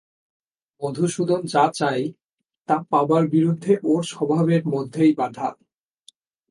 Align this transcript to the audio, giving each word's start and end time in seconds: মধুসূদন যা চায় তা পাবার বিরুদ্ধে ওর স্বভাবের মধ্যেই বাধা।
মধুসূদন 0.81 1.41
যা 1.45 1.65
চায় 1.73 2.03
তা 2.69 2.75
পাবার 2.89 3.23
বিরুদ্ধে 3.27 3.73
ওর 3.83 4.01
স্বভাবের 4.03 4.61
মধ্যেই 4.67 5.11
বাধা। 5.13 5.49